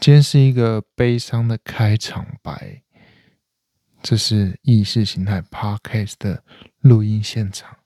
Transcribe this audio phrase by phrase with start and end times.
[0.00, 2.82] 今天是一个悲伤的开场白，
[4.00, 6.44] 这是意识形态 Podcast 的
[6.80, 7.78] 录音现场。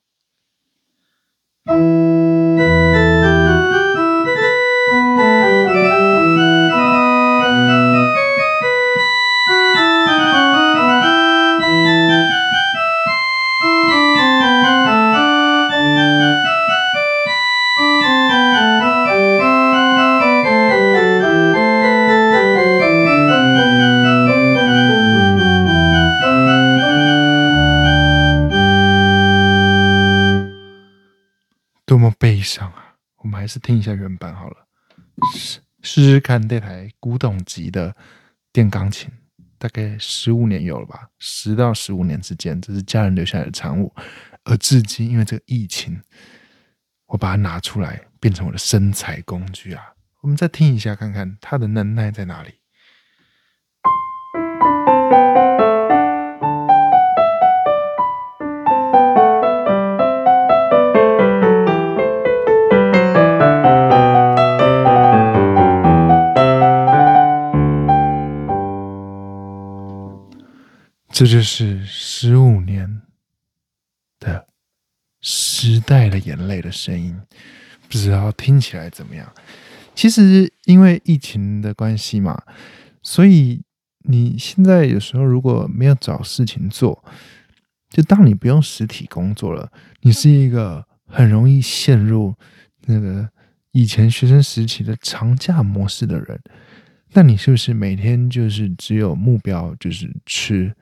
[33.43, 34.67] 还是听一下原版好了，
[35.81, 37.93] 试试看这台古董级的
[38.53, 39.11] 电钢琴，
[39.57, 43.93] 大概十五年有了吧，十到十五年之间，这是家人留下来的产物，
[44.45, 46.01] 而至今因为这个疫情，
[47.07, 49.93] 我把它拿出来变成我的生财工具啊！
[50.21, 52.53] 我们再听一下，看看它的能耐在哪里。
[71.23, 73.01] 这就是十五年
[74.19, 74.45] 的
[75.21, 77.17] 时代的眼泪的声音，
[77.87, 79.33] 不知道听起来怎么样？
[79.95, 82.43] 其实因为疫情的关系嘛，
[83.01, 83.63] 所以
[83.99, 87.01] 你现在有时候如果没有找事情做，
[87.89, 92.35] 就当你不用实体工作了，你是一个很容易陷入
[92.81, 93.29] 那个
[93.71, 96.37] 以前学生时期的长假模式的人。
[97.13, 100.75] 那你是不是每天就是只有目标就是吃？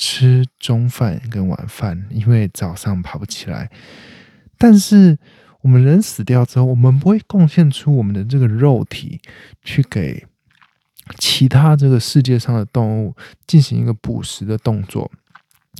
[0.00, 3.68] 吃中饭跟晚饭，因为早上爬不起来。
[4.56, 5.18] 但是
[5.60, 9.20] 我们人死掉之后，我们不会贡献出我们的这个肉体
[9.60, 10.24] 去给
[11.18, 15.10] 其他这个世界上的动物进行一个捕食的动作，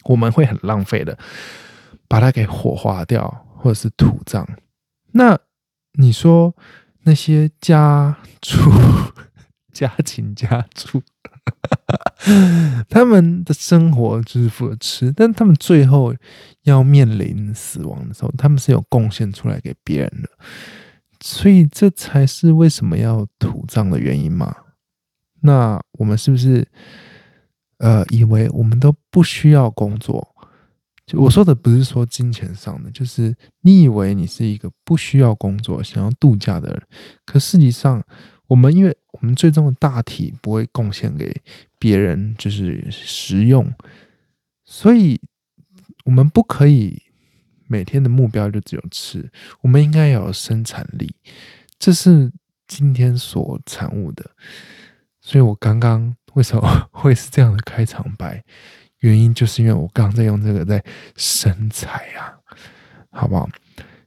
[0.04, 1.16] 我们会很浪费的，
[2.08, 4.44] 把它给火化掉或者是土葬。
[5.12, 5.38] 那
[5.92, 6.56] 你说
[7.04, 8.58] 那些家畜、
[9.72, 11.00] 家禽、家畜？
[12.90, 16.12] 他们的生活就是负责吃，但他们最后
[16.62, 20.28] 要面临死亡的时候，他们是有贡献出来给别人的，
[21.20, 24.52] 所以这才是为什么要土葬的原因嘛。
[25.42, 26.66] 那我们是不是
[27.78, 30.26] 呃以为我们都不需要工作？
[31.06, 36.82] 就我说的不是说金钱上的，就是你以为你是一个不需要工作、想要度假的人，
[37.24, 38.02] 可实际上。
[38.48, 41.34] 我们因为我们最终的大体不会贡献给
[41.78, 43.72] 别人，就是食用，
[44.64, 45.20] 所以
[46.04, 47.02] 我们不可以
[47.66, 49.30] 每天的目标就只有吃，
[49.62, 51.14] 我们应该要有生产力，
[51.78, 52.30] 这是
[52.66, 54.30] 今天所产物的。
[55.20, 58.42] 所以我刚刚为什么会是这样的开场白？
[59.00, 60.82] 原因就是因为我刚刚在用这个在
[61.16, 62.38] 生财啊，
[63.10, 63.48] 好不好？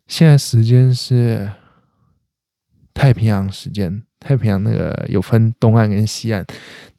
[0.07, 1.51] 现在时间是
[2.93, 4.03] 太平洋时间。
[4.21, 6.45] 太平洋那个有分东岸跟西岸，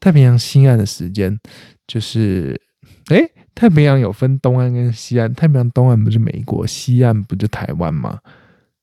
[0.01, 1.39] 太平洋西岸的时间
[1.87, 2.61] 就是，
[3.07, 3.23] 哎，
[3.55, 8.19] 太平洋有分东岸跟西岸，太平洋东岸不是美国，西岸不就台湾吗？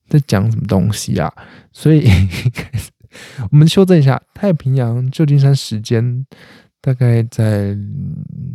[0.08, 1.32] 在讲什么东西啊？
[1.74, 2.10] 所以
[3.52, 6.26] 我们修正一下，太平洋旧金山时间
[6.80, 7.78] 大概在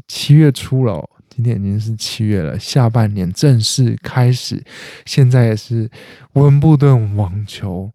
[0.09, 4.65] 七月初了，今天已经是七月了，下半年正式开始，
[5.05, 5.91] 现在是
[6.33, 7.93] 温布顿网球。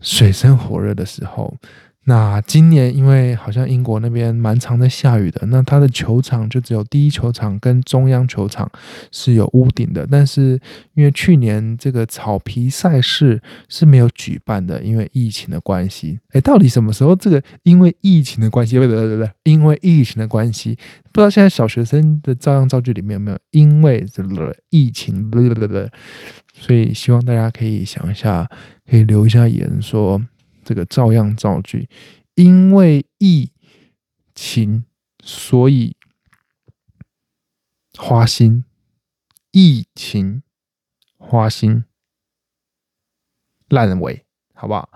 [0.00, 1.54] 水深火热的时候，
[2.08, 8.70] 那今年因为好像英国那边蛮常在下雨的，那它的球场就只有第一球场跟中央球场
[9.10, 10.06] 是有屋顶的。
[10.08, 10.58] 但是
[10.94, 16.20] 因为去年这个草皮赛事是没有举办的，因为疫情的关系。
[16.30, 18.76] 哎，到底什么时候这个因为疫情的关系？
[18.78, 20.78] 对对对对，因为疫情的关系，
[21.12, 25.28] 不知道现在小学生的照样造句里面有没有因为这个疫情？
[25.28, 25.90] 对对对对。
[26.54, 28.48] 所以希望大家可以想一下，
[28.88, 30.18] 可以留一下言，说
[30.66, 31.88] 这个照样造句。
[32.34, 33.50] 因为疫
[34.34, 34.84] 情，
[35.22, 35.96] 所以
[37.96, 38.64] 花心。
[39.52, 40.42] 疫情，
[41.16, 41.84] 花心，
[43.68, 44.90] 烂尾，好不好？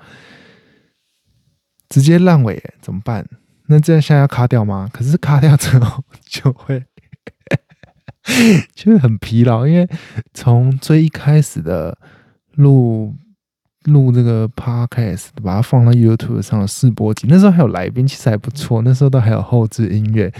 [1.88, 3.26] 直接烂尾怎么办？
[3.68, 4.90] 那这样现在要卡掉吗？
[4.92, 6.84] 可是卡掉之后就会。
[8.74, 9.88] 就会很疲劳，因为
[10.34, 11.98] 从最一开始的
[12.52, 13.16] 录
[13.84, 18.82] 录这个 podcast，把它放到 YouTube 上的试播集，那时候还有来宾，其实还不错。
[18.82, 20.30] 那时候都还有后置音乐。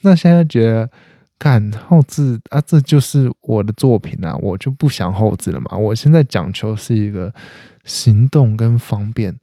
[0.00, 0.90] 那现在觉得，
[1.38, 5.76] 干后置啊，这就是我的作品啊，我就不想后置了嘛。
[5.76, 7.32] 我现在讲求是一个
[7.84, 9.38] 行动跟方便，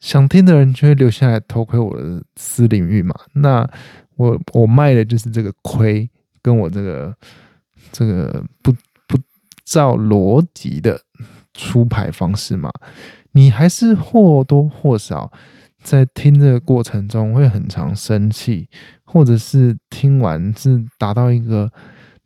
[0.00, 3.14] 想听的人就会留下来偷窥我的私领域嘛。
[3.32, 3.66] 那
[4.16, 6.06] 我我卖的就是这个亏，
[6.42, 7.16] 跟我这个
[7.90, 8.70] 这个不
[9.06, 9.18] 不
[9.64, 11.00] 照逻辑的
[11.54, 12.70] 出牌方式嘛。
[13.32, 15.30] 你还是或多或少
[15.82, 18.68] 在听这个过程中会很常生气，
[19.04, 21.70] 或者是听完是达到一个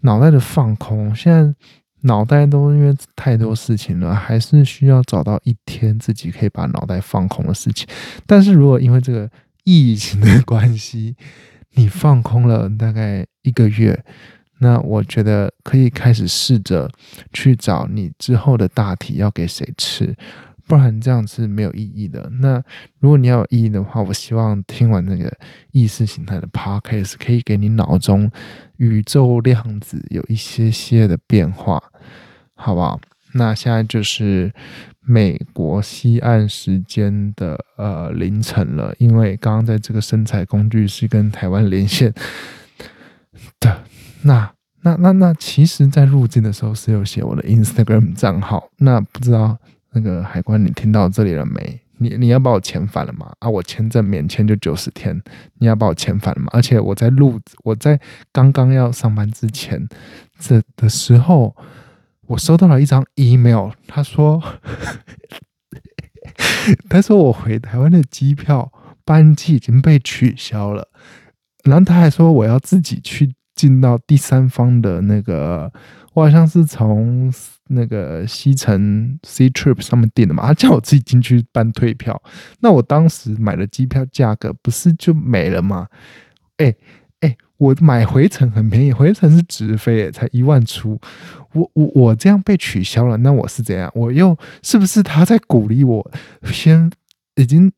[0.00, 1.15] 脑袋的放空。
[1.15, 1.55] 现在
[2.03, 7.87] 脑袋都因为太多事情了，还是需要找到一天自己可以把脑袋放空的事情。
[8.26, 9.31] 但是如果因为这个
[9.65, 11.17] 疫情的关系，
[11.73, 14.05] 你放空了大概一个月，
[14.64, 16.90] 那我觉得可以开始试着
[17.34, 20.16] 去找你之后的大题要给谁吃。
[20.66, 22.26] 不然这样是没有意义的。
[22.40, 22.56] 那
[22.99, 25.31] 如果你要有意义的话，我希望听完那个
[25.72, 28.31] 意识形态的 podcast，可以给你脑中
[28.78, 31.82] 宇宙量子有一些些的变化，
[32.55, 32.99] 好不好？
[33.34, 34.50] 那现在就是
[35.02, 42.11] 美国西岸时间的呃凌晨了，因为刚刚在这个生财工具是跟台湾连线
[43.61, 43.82] 的。
[44.22, 44.50] 那
[44.85, 49.59] 那那那，其实，在入境的时候是有写我的 Instagram 账号，那不知道。
[49.97, 51.81] 那个海关，你听到这里了没？
[51.99, 53.33] 你你要把我遣返了吗？
[53.39, 55.23] 啊，我签证免签就九十天，
[55.61, 56.49] 你要把我遣返了吗？
[56.53, 58.01] 而且我在录，我在
[58.33, 59.89] 刚刚要上班之前
[60.37, 61.55] 这的时候，
[62.27, 64.43] 我收到了一张 email，他说，
[66.89, 68.73] 他说我回台湾的机票
[69.05, 70.89] 班机已经被取消了，
[71.63, 75.73] 然后他还说我要自己去进到第三方的那个。
[76.15, 77.29] 我好像是从
[77.71, 82.23] 那个西城 C Trip 上面订的嘛，他叫我自己进去办退票。
[82.61, 85.89] 那我当时买的机票价格不是就没了吗？
[86.59, 86.73] 哎
[87.19, 91.00] 哎，我买回程很便宜，回程是直飞，才一万出。
[91.53, 93.91] 我我我这样被取消了，那我是怎样？
[93.97, 96.12] 我又是不是他在鼓励我
[96.45, 96.89] 先
[97.35, 97.73] 已经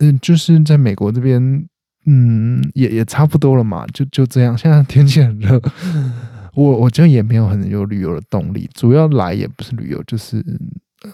[0.00, 1.66] 嗯，就是在美国这边
[2.10, 4.56] 嗯，也也差不多了嘛，就就这样。
[4.56, 5.60] 现在天气很热。
[6.56, 10.42] 我我觉得也没有很有旅游的动力，主要来也不是旅游，就是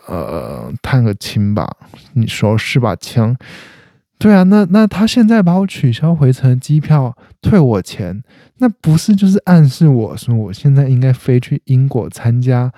[0.07, 1.69] 呃探个亲吧。
[2.13, 3.37] 你说是吧，枪？
[4.17, 8.23] 对啊，那那他现在把我取消回程机票，退我钱，
[8.59, 12.73] 那不是就是暗示我说我现在应该飞去英国参加，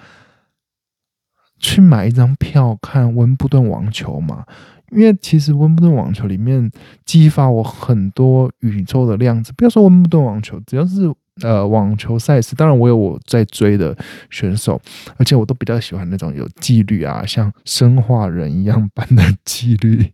[1.61, 4.45] 去买一张票看温布顿网球嘛？
[4.91, 6.71] 因为其实温布顿网球里面
[7.05, 11.13] 激发我很多宇宙的量子，不要说温布顿网球，只要是。
[11.43, 13.95] 呃，网球赛事，当然我有我在追的
[14.31, 14.81] 选手，
[15.19, 20.11] 而且我都比较喜欢那种有纪律啊，像生化人一样般的纪律，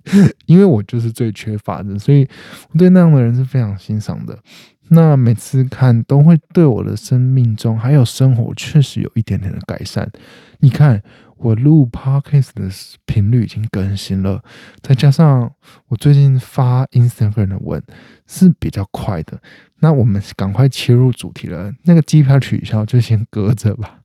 [0.44, 2.28] 因为我就是最缺乏的，所以
[2.70, 4.38] 我对那样的人是非常欣赏的。
[4.88, 10.10] 那每次看都会对我的生命中还有生活确实有一点点的改善。
[10.60, 11.02] 你看。
[11.38, 12.66] 我录 podcast 的
[13.04, 14.42] 频率已经更新了，
[14.80, 15.52] 再加上
[15.88, 17.82] 我最近发 Instagram 的文
[18.26, 19.38] 是比较快的，
[19.80, 21.70] 那我们赶快切入主题了。
[21.84, 24.00] 那个机票取消就先搁着吧，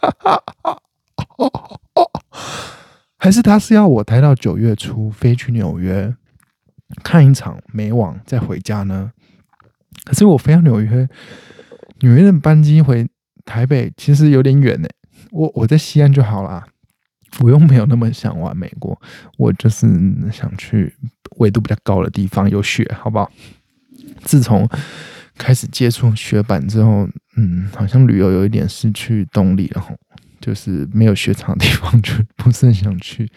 [3.16, 6.12] 还是他是要我待到九月初飞去纽约
[7.04, 9.12] 看一场美网再回家呢？
[10.04, 11.08] 可是我飞到纽约，
[12.00, 13.06] 纽约的班机回
[13.44, 14.88] 台北其实有点远呢。
[15.30, 16.64] 我我在西安就好啦，
[17.40, 19.00] 我又没有那么想玩美国，
[19.38, 19.86] 我就是
[20.32, 20.92] 想去
[21.36, 23.30] 纬度比较高的地方，有雪，好不好？
[24.24, 24.68] 自从
[25.36, 29.84] 开始接触雪板之后，嗯，好像旅游有一点失去动力了，
[30.40, 33.30] 就是没有雪场的地方就不是很想去。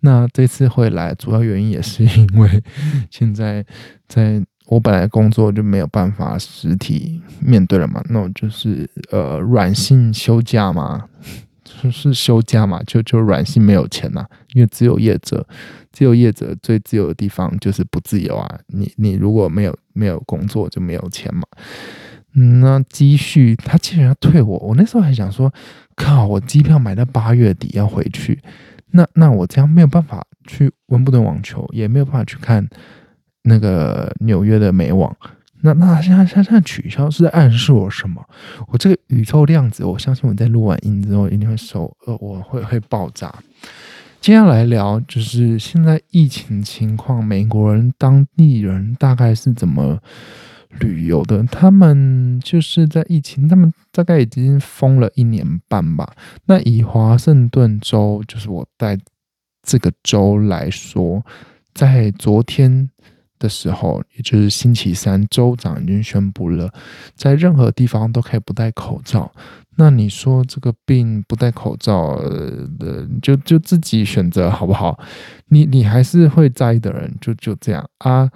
[0.00, 2.62] 那这次会来，主要原因也是因为
[3.10, 3.64] 现在
[4.06, 4.42] 在
[4.72, 11.04] 我本来工作就没有办法实体面对了嘛，那我就是呃软性休假嘛。
[11.62, 12.80] 就是休假嘛？
[12.86, 15.44] 就就软性没有钱呐，因为自由业者，
[15.90, 18.58] 自由业者最自由的地方就是不自由啊。
[18.68, 21.42] 你你如果没有没有工作就没有钱嘛。
[22.32, 25.52] 那积蓄他既然要退我，我那时候还想说，
[25.96, 28.40] 靠，我机票买到八月底要回去，
[28.92, 32.66] 那那我这样没有办法去温布顿网球，也没有办法去看
[33.42, 35.16] 那个纽约的美网。
[35.64, 38.20] 那那现在现在取消是在暗示我什么？
[38.66, 43.32] 我这个宇宙量子，我相信我在录完音之后一定会收，呃，我会会爆炸。
[44.20, 49.96] 接下来聊就是现在疫情情况，美国人当地人大概是怎么
[50.80, 51.44] 旅游的？
[51.44, 56.12] 他们就是在疫情，他们大概已经封了一年半吧。
[56.46, 58.98] 那以华盛顿州，就是我在
[59.62, 61.24] 这个州来说，
[61.72, 62.90] 在昨天。
[63.42, 66.72] 的时候，也就是星期三，州长已经宣布了，
[67.16, 69.30] 在任何地方都可以不戴口罩。
[69.76, 72.16] 那你说这个病不戴口罩
[72.78, 74.96] 的，就就自己选择好不好？
[75.48, 78.30] 你你还是会在意的人，就就这样啊。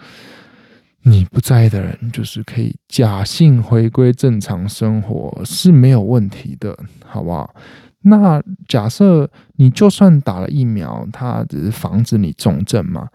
[1.03, 7.55] 你不在意的人，就是可以假性回归正常生活是没有问题的，好不好？
[8.03, 13.09] 那假设你就算打了疫苗，它只是防止你重症嘛？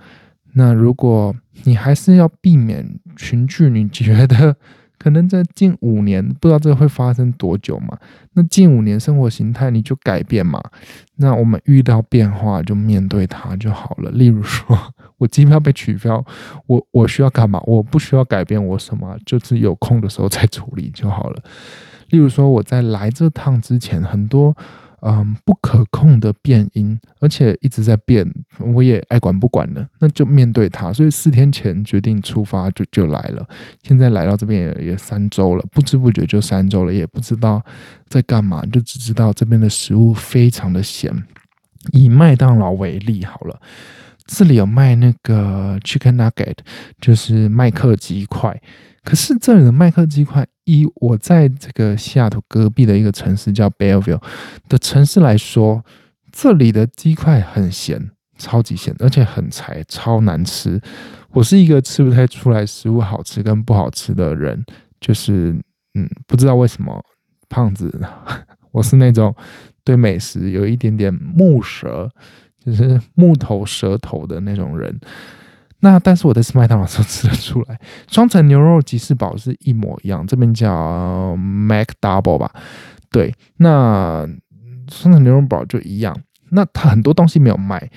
[0.53, 4.55] 那如果你还是要避免群聚，你觉得？
[4.98, 7.98] 可能在近五年，不知道这会发生多久嘛？
[8.34, 10.62] 那近五年生活形态你就改变嘛？
[11.15, 14.12] 那我们遇到变化就面对它就好了。
[14.12, 14.77] 例如说，
[15.17, 16.24] 我机票被取消，
[16.67, 17.60] 我我需要干嘛？
[17.65, 21.41] 我不需要改变我什么，就是有空的时候再处理就好了。
[22.12, 24.55] 例如说，我在来这趟之前，很多。
[25.03, 28.24] 嗯，不可控的变音，而且一直在变，
[28.60, 30.93] 我也爱管不管了，那就面对它。
[30.93, 33.43] 所以四天前决定出发，就就来了。
[33.81, 37.63] 现在来到这边也也三周了，不知不觉就三周了，也不知道
[38.08, 41.12] 在干嘛，就只知道这边的食物非常的咸。
[41.91, 43.60] 以麦当劳为例好了，
[44.27, 46.58] 这里有卖那个 chicken nugget，
[47.00, 48.62] 就是麦克鸡块。
[49.03, 54.22] 可是这里的麦克鸡块，以我在这个西雅图隔壁的一个城市叫 Belleville
[54.70, 55.84] 的城市来说，
[56.32, 60.80] 这里的鸡块很咸，超级咸，而且很柴，超难吃。
[61.32, 64.63] 我是一个吃不太出来食物好吃跟不好吃的人，
[65.00, 65.51] 就是
[65.96, 67.03] 嗯，不知道为什么
[67.50, 68.00] 胖子，
[68.72, 69.36] 我是那种
[69.84, 72.10] 对美食有一点点木舌，
[72.63, 75.00] 就是木头舌头的那种人。
[75.84, 82.52] 那但是我在吃麦当劳时候吃得出来，双层牛肉吉士堡是一模一样，这边叫 Mac Double 吧？
[83.10, 84.28] 对，那
[84.92, 86.16] 双层牛肉堡就一样。
[86.52, 87.90] 那它很多东西没有卖，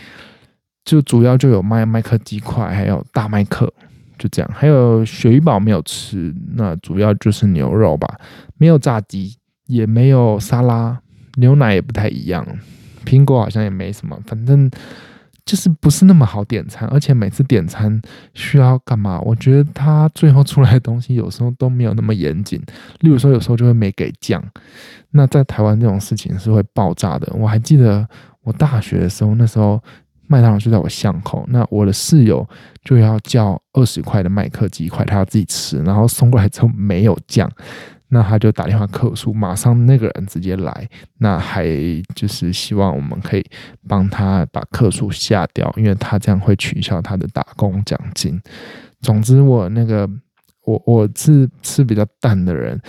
[0.82, 3.70] 就主要就有卖麦克鸡块，还有大麦克，
[4.18, 4.50] 就这样。
[4.54, 8.18] 还有鳕鱼堡没有吃，那主要就是牛肉吧，
[8.56, 9.36] 没有炸鸡，
[9.66, 10.98] 也没有沙拉，
[11.34, 12.46] 牛奶也不太一样，
[13.04, 14.70] 苹果好像也没什么，反正。
[15.44, 18.00] 就是不是那么好点餐，而且每次点餐
[18.32, 19.20] 需要干嘛？
[19.20, 22.58] 我觉得他最后出来的东西有时候都没有那么严谨。
[23.00, 24.42] 例如说，有时候就会没给酱。
[25.10, 27.30] 那在台湾这种事情是会爆炸的。
[27.34, 28.08] 我还记得
[28.42, 29.82] 我大学的时候，那时候
[30.26, 32.48] 麦当劳就在我巷口，那我的室友
[32.82, 37.50] 就要叫二十块的麦克鸡块，他要自己吃，然后送过来之后没有酱。
[38.14, 41.66] 那他就打电话客诉，马上那个人直接来，那还
[42.14, 43.44] 就是希望我们可以
[43.88, 48.40] 帮他把客诉下掉，因为他这样会取消他的打工奖金。
[49.00, 50.08] 总之，我那个
[50.64, 52.80] 我我是吃比较淡的人，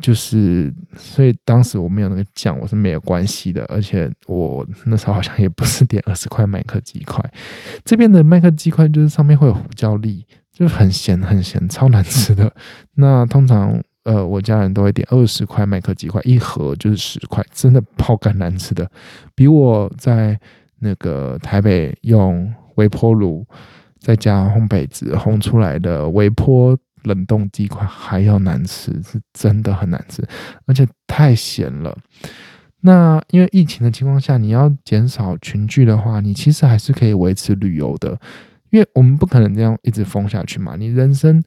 [0.00, 3.66] 就是所以当时我没有那个酱，我是没有关系的。
[3.66, 7.22] 而且我那时候好像也不是点二十块麦克鸡块，
[7.84, 12.50] 这边的麦克鸡块就是上面会有胡椒粒，就很咸很咸，超难吃的。
[12.94, 13.78] 那通常。
[14.04, 18.88] 呃，我家人都会点二十块麦克鸡块，一盒就是十块，真的爆干难吃的，
[19.34, 20.38] 比我在
[20.78, 23.46] 那个台北用微波炉
[23.98, 30.22] 再加烘焙纸烘出来的微波冷冻鸡块还要难吃，是真的很难吃，
[30.66, 31.96] 而且太咸了。
[32.80, 38.18] 那因为疫情的情况下，你要减少群聚的话，你其实还是可以维持旅游的，
[38.68, 41.42] 因为我们不可能这样一直封下去嘛，你人生。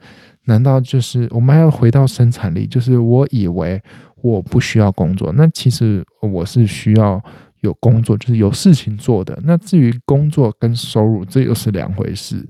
[0.47, 2.65] 难道就是我们还要回到生产力？
[2.65, 3.81] 就是我以为
[4.21, 7.23] 我不需要工作，那其实我是需要
[7.61, 9.37] 有工作，就是有事情做的。
[9.43, 12.47] 那至于工作跟收入，这又是两回事。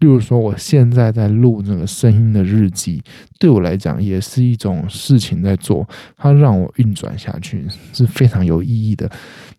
[0.00, 3.02] 例如说，我现在在录这个声音的日记，
[3.38, 5.86] 对我来讲也是一种事情在做，
[6.16, 9.10] 它让我运转下去是非常有意义的。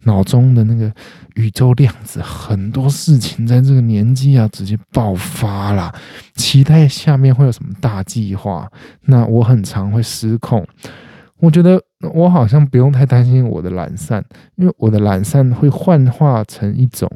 [0.04, 0.90] 脑中的那个
[1.36, 5.94] 宇宙量子，很多事情在这个年纪啊，直接爆发了。
[6.36, 10.66] 期待下面会有什么大计划，那我很常会失控。
[11.40, 11.82] 我觉得
[12.14, 14.24] 我好像不用太担心我的懒散，
[14.56, 17.10] 因为我的懒散会幻化成一种。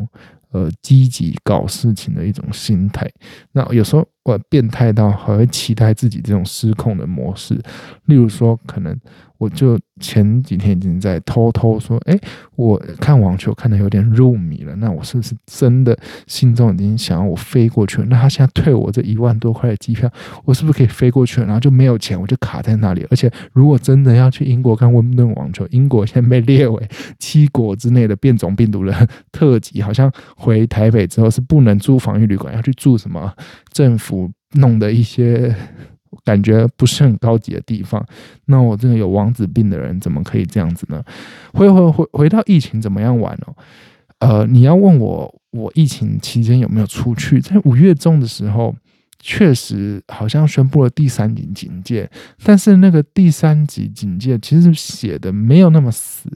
[0.54, 3.12] 呃，积极搞事情的一种心态。
[3.52, 7.60] 那有时候我变态到还会期待自己这种失控的模式。
[8.06, 8.98] 例如说，可能
[9.38, 12.18] 我就前几天已经在偷偷说，哎，
[12.56, 14.76] 我看网球看的有点入迷了。
[14.78, 18.08] 那我是不是真的心中已经想要我飞过去了？
[18.10, 20.10] 那他现在退我这一万多块的机票，
[20.46, 21.42] 我是不是可以飞过去？
[21.42, 23.06] 然后就没有钱，我就卡在那里。
[23.10, 26.90] 而且如果真的要去英国看温布顿网球，英国现在被列为
[27.20, 30.12] 七国之内的变种病毒的特级，好像。
[30.36, 33.34] 回台北之后是不能住防疫旅馆，要去住什么
[33.72, 34.13] 政府
[34.54, 35.56] 弄的一些
[36.24, 38.06] 感觉不是很高级的地方。
[38.46, 41.04] 那我这个有王子病的人怎么可以这样子呢？
[41.54, 43.56] 回回回回到疫情怎么样玩哦？
[44.20, 47.42] 呃，你要问我，我疫情期间有没有出去？
[47.42, 48.74] 在五月中的时候，
[49.20, 52.10] 确实好像宣布了第三级警戒，
[52.44, 56.30] 但是那个第三级警戒其实写的没有那么死。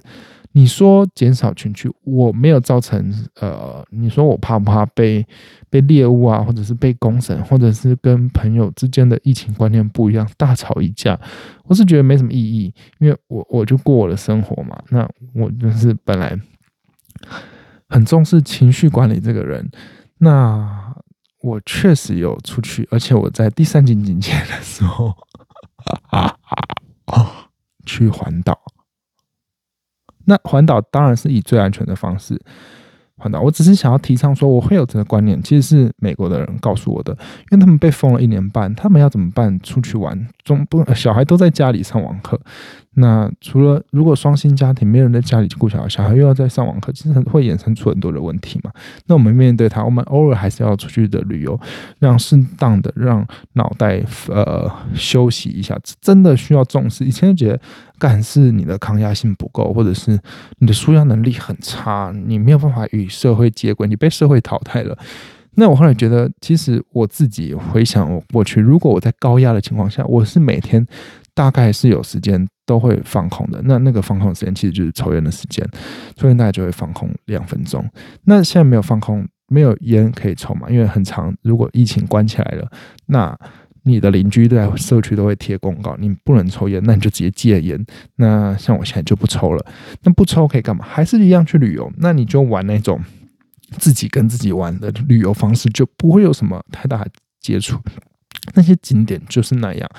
[0.54, 5.26] 你说减少群聚，我没有造成呃，你说我怕不怕被
[5.70, 11.20] 被猎物啊，或者是被公审，或者是跟朋友之间的疫情观念不一样，大吵一架，
[11.66, 14.82] 我是觉得没什么意义，因为我我就过我的生活嘛。
[14.90, 16.36] 那我就是本来
[17.88, 19.70] 很重视情绪管理这个人，
[20.18, 20.96] 那
[21.42, 25.14] 我确实有出去，而且我在第三级警戒的时候
[27.86, 28.60] 去环岛。
[30.28, 32.40] 那环岛当然是以最安全的方式
[33.18, 33.42] 环岛。
[33.42, 37.12] 我只是想要提倡说，我会有这个观念，其实是美国的人告诉我的，
[37.50, 39.60] 因为他们被封了一年半，他们要怎么办？
[39.62, 42.40] 出去玩，总不小孩都在家里上网课。
[43.00, 48.72] 那除了如果双薪家庭没人在家里顾小孩，小孩又要在上网课，其实会衍生出很多的问题嘛。
[49.06, 51.60] 那我们面对它，我们偶尔还是要出去的旅游，
[52.00, 53.24] 让适当的让
[53.54, 57.06] 脑袋呃休息一下，真的需要重视。
[57.06, 57.60] 以前觉得
[58.00, 60.20] 干是你的抗压性不够，或者是
[60.58, 64.98] 你的舒压能力很差，你没有办法与社会接轨，你被社会淘汰了。
[65.54, 70.84] 那我后来觉得，其实我自己回想我过去，如果我在高压的情况下，我是每天
[71.36, 72.48] 大概是有时间。
[72.68, 75.66] 都会放空的，那那个放空时间其实就是抽烟的时间，
[76.18, 77.84] 抽烟大概就会放空两分钟。
[78.26, 80.70] 那现在没有放空，没有烟可以抽嘛？
[80.70, 82.70] 因为很长，如果疫情关起来了，
[83.06, 83.36] 那
[83.84, 87.86] 你的邻居在社区都会贴公告，你不能抽烟，那你就直接戒烟。
[88.18, 89.66] 那像我现在就不抽了，
[90.04, 90.86] 那不抽可以干嘛？
[90.86, 91.90] 还是一样去旅游？
[91.98, 93.02] 那你就玩那种
[93.80, 97.80] 自己跟自己玩的旅游方式，就不会有什么太大的接触。
[98.56, 99.90] 那些景点就是那样。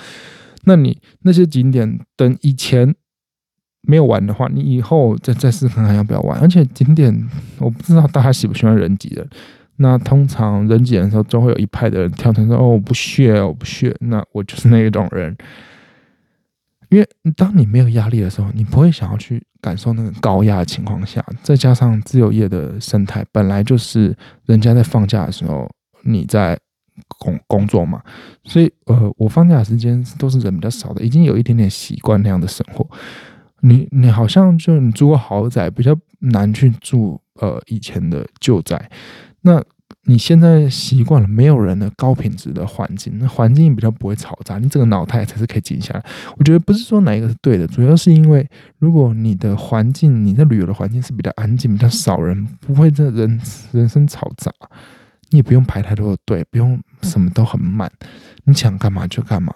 [0.68, 2.94] 那你那些景点，等以前
[3.80, 6.38] 没有玩的话，你以后再再试看看要不要玩。
[6.40, 7.26] 而且景点，
[7.58, 9.26] 我不知道大家喜不喜欢人挤人。
[9.76, 15.34] 那通常人挤人的时候，总会有一派的人跳出来说：“哦，我不屑，我不屑。”那我就是那一种人。
[16.90, 21.25] 因为当你没有压力的时候，你不会想要去感受那个高压的情况下。
[21.42, 25.66] 再加上自由业的生态，本来就是人家在放假的时候，
[26.02, 26.58] 你在。
[27.18, 28.02] 工工作嘛，
[28.44, 32.87] 所以呃，我放假时间都是人比较少的，已经有一点点习惯那样的生活。
[33.61, 38.90] 你你好像就你住过豪宅，比较难去住呃以前的旧宅。
[39.40, 39.62] 那
[40.04, 46.04] 你现在习惯了没有人的高品质的环境，那环境比较不会嘈杂，你整个脑袋才是可以静下来。
[46.37, 53.40] 我觉得不是说哪一个是对的，主要是因为如果你的环境，你在旅游的环境是比较安静、比较少人，不会这人
[53.72, 54.52] 人声嘈杂。
[55.30, 57.90] 你也不用排太多的队，不用什么都很慢，
[58.44, 59.54] 你想干嘛就干嘛。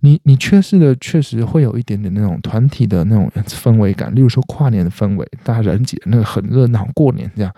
[0.00, 7.54] 你你缺失的确实会有一点点那种团体的那种氛围感，例如说跨年的氛围，大家人挤的那个很热闹，过年这样。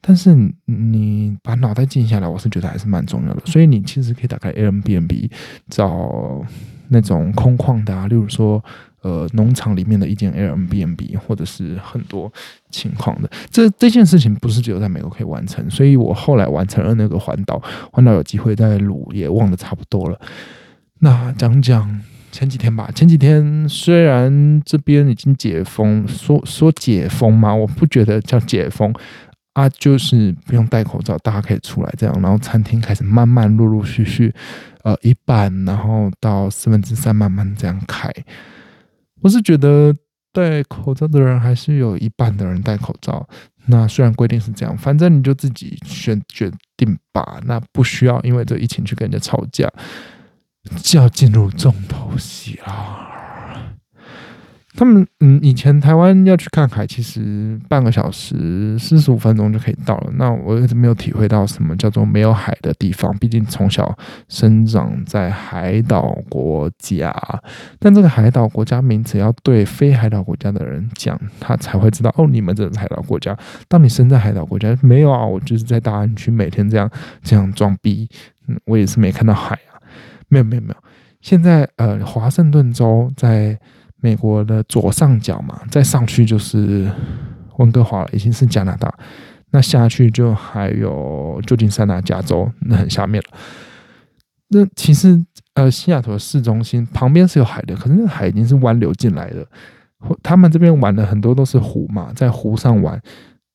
[0.00, 3.42] 但是你把脑袋静下来，我是觉得还是蛮重要的。
[3.46, 5.30] 所以你其实可以打开 Airbnb
[5.68, 6.44] 找
[6.88, 8.62] 那种空旷的，啊，例如说。
[9.02, 12.30] 呃，农场里面的一间 Airbnb，或者是很多
[12.70, 20.20] 情况的，这这件事情不是只有在美国可以完成，所以我后来完成了那个环岛，环岛有机会再录，也忘得差不多了。
[21.00, 28.94] 那讲讲前几天吧，前几天虽然这边已经解封，说说解封嘛，我不觉得叫解封
[29.54, 34.32] 啊，就是不用戴口罩，大家可以出来这样，然后餐厅开始慢慢陆陆续续，
[34.84, 38.12] 呃，一半，然后到四分之三慢慢这样开。
[39.20, 39.94] 我是觉得
[40.32, 43.28] 戴口罩的人还是有一半的人戴口罩。
[43.66, 47.40] 那虽然规定是这样，反正你就自己选决定吧。
[47.44, 49.70] 那不需要因为这疫情去跟人家吵架，
[50.82, 53.09] 就要进入重头戏啦。
[54.72, 60.12] 他们嗯，以前台湾要去看海，其实半个小时、四十五分钟就可以到了。
[60.14, 63.12] 那我一直没有体会到什么叫做没有海的地方。
[63.18, 63.96] 毕竟从小
[64.28, 67.12] 生长在海岛国家，
[67.80, 73.36] 但这个海岛国家名词要对非海岛国家的人讲，他才会知道哦，你们这是海岛国家。
[73.66, 76.88] 当你生在海岛国家，没有啊，我就是在大安区每天这样
[77.24, 78.08] 这样装逼，
[78.46, 79.82] 嗯，我也是没看到海啊，
[80.28, 80.76] 没有没有没有。
[81.20, 83.58] 现在呃，华盛顿州在。
[84.00, 86.90] 美国的左上角嘛，再上去就是
[87.58, 88.92] 温哥华了，已经是加拿大。
[89.52, 93.38] 那下去就还有旧金山啊，加州，那很下面了。
[94.48, 99.46] 那其实呃，西雅图市中心旁边是有海的，可是那海已经是湾流进来的。
[100.22, 103.00] 他们这边玩的很多都是湖嘛，在湖上玩。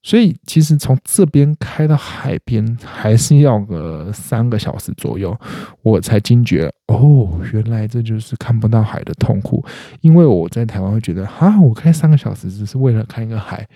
[0.06, 5.36] 所以其实从这边开到海边还是要个三个小时左右，
[5.82, 9.66] 我才惊觉哦，原来这就是看不到海的痛苦。
[10.02, 13.68] 因为我在台湾会觉得，哈，我开三个小时只是为了看一个海，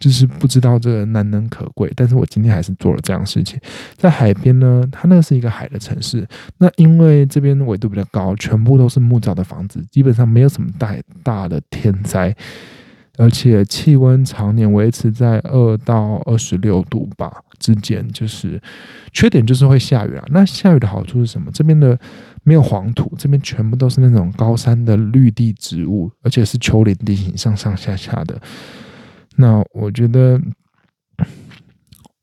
[0.00, 3.56] 就是不知道这个难能可贵，但是我今天还是做了这样的事情。
[3.94, 6.26] 在海边呢，它那是一个海的城市。
[6.58, 12.34] 那因为这边纬度比较高，全部都是木造的房子，基本上没有什么大大的天灾，
[13.18, 18.06] 而且气温常年维持在二到二十六度吧之间。
[18.12, 18.60] 就是
[19.12, 20.24] 缺点就是会下雨啊。
[20.28, 21.50] 那下雨的好处是什么？
[21.52, 21.98] 这边的
[22.44, 28.40] 没有黄土，这边全部都是那种高山的绿地植物，而且是丘陵地形，上上下下的。
[29.36, 30.40] 那我觉得，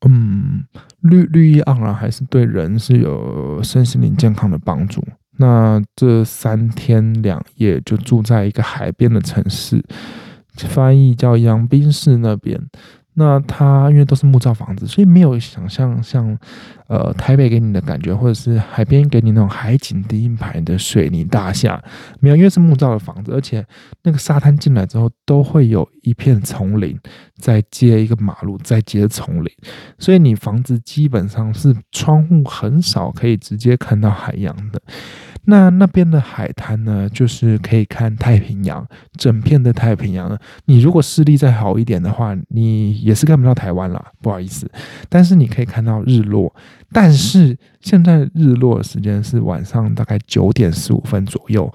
[0.06, 0.64] 嗯，
[1.00, 5.02] 绿绿意盎然，还是对人是有身心灵健康的帮助。
[5.38, 9.82] 那这三天两夜就住在一个海边的城市，
[10.56, 12.60] 翻译叫阳滨市那边。
[13.18, 16.38] 那它因为都是木造房子，所以没有想象像，
[16.86, 21.82] 呃，台北给你的感觉，或者是海边给你那种海景第一排的水泥大厦，
[22.20, 23.64] 没有，因为是木造的房子，而且
[24.02, 26.94] 那个沙滩进来之后都会有一片丛林，
[27.38, 29.50] 再接一个马路，再接丛林，
[29.98, 34.82] 所以你房子基本上是窗户很少可以直接看到海洋的。
[35.48, 38.84] 那那边的海滩呢，就是可以看太平洋，
[39.16, 40.36] 整片的太平洋。
[40.64, 44.68] 你如果视力再好一点的话，你也是看不到台湾了，不好意思。
[45.08, 46.52] 但是你可以看到日落。
[46.92, 51.72] 但是现在日落时间是晚上大概九点十五分左右，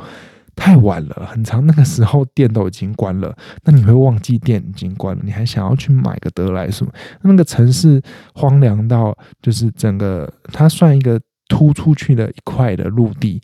[0.53, 1.65] 太晚了，很长。
[1.65, 6.85] 那个时候店都已经关了，那你会忘记店已经关了，你还想要去买个得来速？
[7.21, 8.01] 那个城市
[8.33, 11.17] 荒凉到，就是整个它算一个。
[11.51, 13.41] 突出去的一块的陆地，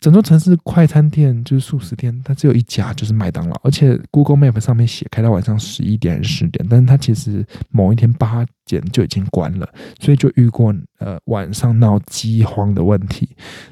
[0.00, 3.54] 整座城市快餐店就是素食店，它只有一家，就是麦当劳。
[3.62, 9.68] 而且 Google Map 上面写开到晚上十一点还是十点，但是它其实某一天八点就已经关了，
[10.00, 13.28] 所以就遇过呃晚上闹饥荒的问题。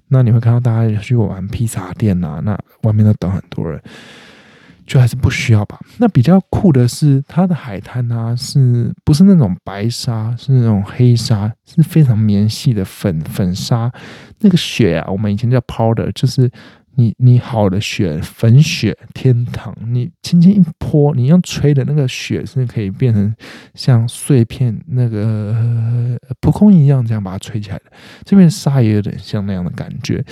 [0.06, 3.82] 那你会看到大家去玩披萨店啊，那外面都等很多人。
[4.90, 5.78] 就还是不需要吧。
[5.98, 10.34] 那比较酷的是，它的海滩啊，是不是那种白沙？
[10.36, 13.88] 是那种黑沙，是非常绵细的粉粉沙。
[14.40, 16.50] 那个雪啊，我们以前叫 powder，就是
[16.96, 19.72] 你你好的雪，粉雪天堂。
[19.86, 23.32] 你轻轻一泼，你用吹的那个雪是可以变成
[23.74, 27.84] 像碎片那个蒲公英一样，这样把它吹起来的。
[28.24, 30.24] 这边沙也有点像那样的感觉。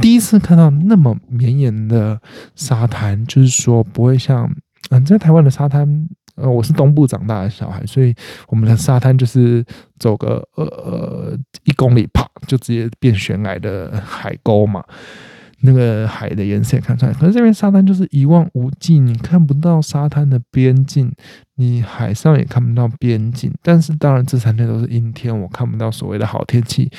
[0.00, 2.20] 第一次看到那么绵延的
[2.54, 4.50] 沙滩，就是说不会像
[4.90, 8.14] 嗯，在台湾的沙滩，呃，我是东部长大的小孩，所以
[8.48, 9.64] 我们的沙滩就是
[9.98, 14.84] 走个呃呃一公里，啪就直接变悬崖的海沟嘛，
[15.60, 17.12] 那个海的颜色也看出来。
[17.14, 21.10] 可是这边沙滩就是一望无际，你看不到沙滩的边境，
[21.56, 23.52] 你海上也看不到边境。
[23.62, 26.90] 但是当然这三天都是阴天，我看不到所谓的好天气。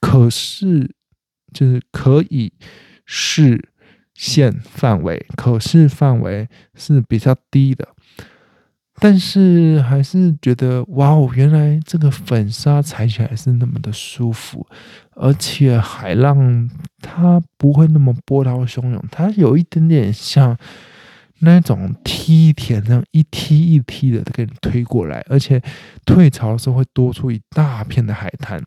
[0.00, 0.88] 可是。
[1.52, 2.52] 就是可以
[3.04, 3.68] 视
[4.14, 7.88] 线范围，可视范围是比较低的，
[9.00, 14.66] 但是还是觉得哇哦，原来这个粉沙踩起来是那么的舒服，
[15.12, 16.68] 而且海浪
[17.00, 20.58] 它不会那么波涛汹涌，它有一点点像
[21.38, 25.62] 那种梯田那样一梯一梯的给你推过来，而且
[26.04, 28.60] 退潮的时候会多出一大片的海滩，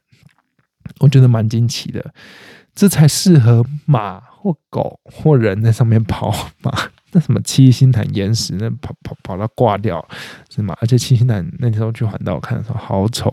[0.99, 2.13] 我觉得蛮惊奇的。
[2.73, 6.71] 这才适合马或狗或人在上面跑马？
[7.13, 10.05] 那什么七星潭岩石，那跑跑跑到挂掉
[10.49, 10.75] 是吗？
[10.79, 13.29] 而且七星潭那时候去环岛看的时候好丑，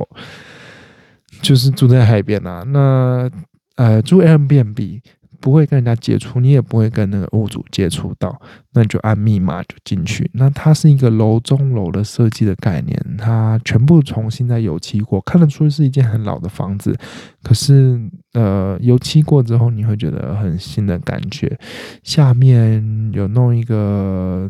[1.40, 2.64] 就是住在海边啊。
[2.66, 3.30] 那
[3.76, 5.00] 呃，住 Airbnb。
[5.40, 8.40] 不会跟人家接触，你也不会跟那个屋主接触到，
[8.72, 10.30] 那你就按密码就进去。
[10.34, 16.96] 那它是一个楼中楼的设计的概念，它全部重新在油漆过，看得出是一间很老的房子，
[17.42, 18.00] 可是
[18.34, 21.58] 呃油漆过之后，你会觉得很新的感觉。
[22.02, 24.48] 下面有弄一个。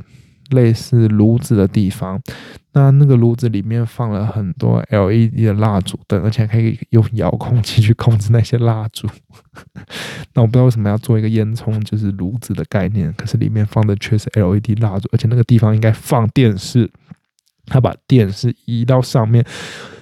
[0.51, 2.21] 类似炉子的地方，
[2.73, 9.09] 那那个炉子里面放了很多 LED 的蜡烛灯，而且可以用遥控器去控制那些蜡烛。
[10.35, 16.91] 那我不知道为什么要做一个烟囱，就是炉子的概念，可是里面放的却是 LED 蜡烛，而且那个地方应该放电视，
[17.67, 19.45] 他把电视移到上面，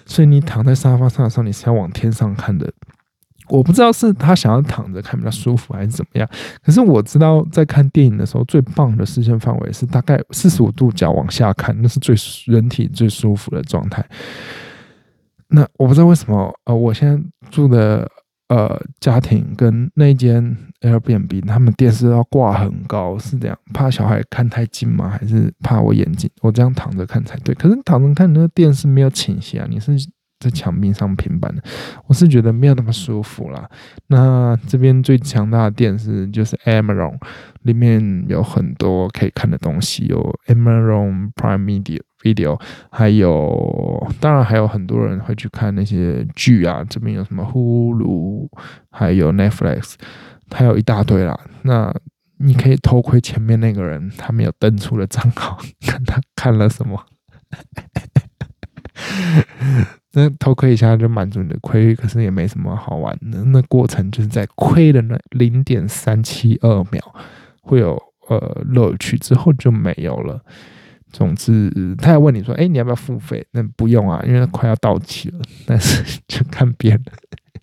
[0.04, 2.72] 所以你躺在沙发上的时候，你是要往天上看的。
[3.48, 6.28] 我不知道是他想要躺着看比较舒服还是怎么样，
[6.62, 12.14] 可是我知道在看电影的时候，最棒的视线范围是大概四十五度角往下看，那是最
[12.46, 14.04] 人体最舒服的状态。
[15.48, 18.10] 那我不知道为什么，呃，我现在住的
[18.48, 25.08] 呃家庭跟那间 Airbnb，他们电视要挂很高，是这样，怕小孩看太近吗？
[25.08, 26.28] 还是怕我眼睛？
[26.40, 27.54] 我这样躺着看才对。
[27.54, 29.96] 可是躺着看，那个电视没有倾斜啊，你是？
[30.48, 31.52] 在墙壁上平板，
[32.06, 33.68] 我是觉得没有那么舒服啦。
[34.06, 37.18] 那这边最强大的电视就是 Amazon，
[37.62, 48.48] 里面有很多可以看的东西，有 Amazon Prime Video video，还有当然还有很多人会去看那些剧啊，这边有什么 Hulu，
[48.90, 49.94] 还有 Netflix，
[50.50, 51.38] 还有一大堆啦。
[51.62, 51.92] 那
[52.38, 57.04] 你可以偷窥前面那个人他没有登出的账号， 看他看了什么。
[60.12, 63.44] 那偷窥一下就满足你的窥欲，可是也没什么好玩的。
[63.44, 67.14] 那过程就是在窥的那零点三七二秒
[67.60, 70.40] 会有呃乐趣，之后就没有了。
[71.12, 75.38] 总之，他要问你说：“哎，你要不要付费？”那不用啊，因为快要到期了。
[75.66, 77.02] 但是就看别人，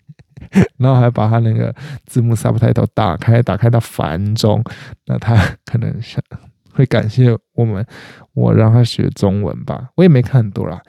[0.78, 1.74] 然后还把他那个
[2.06, 4.62] 字幕 subtitle 打开，打开到繁中，
[5.06, 6.22] 那他可能想。
[6.74, 7.86] 会感谢我们，
[8.34, 9.88] 我让他学中文吧。
[9.96, 10.80] 我也没看很多啦，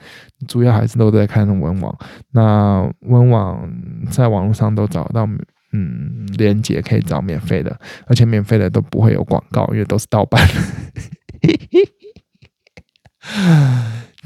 [0.48, 1.98] 主要还是都在看文网。
[2.32, 3.66] 那文网
[4.10, 5.24] 在网络上都找到，
[5.72, 10.44] 嗯，连接可以找免费的，而且免费的都不会有广告，因为都是盗版。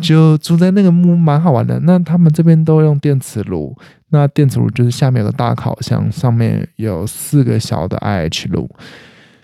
[0.01, 1.79] 就住在那个木蛮好玩的。
[1.81, 3.77] 那他们这边都用电磁炉，
[4.09, 8.67] 那电磁炉就是下面有个大烤箱，上面有四个小的 IH 炉。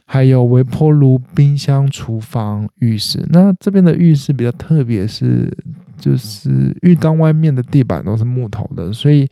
[0.07, 3.23] 还有微波炉、冰箱、厨房、浴室。
[3.29, 5.53] 那这边的浴室比较特别，是
[5.99, 9.29] 就是浴缸外面的地板都是木头的，所以